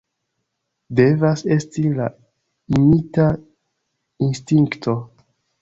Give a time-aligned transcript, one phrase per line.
[0.99, 2.09] Devas esti la
[2.79, 3.29] imita
[4.31, 5.01] instinkto!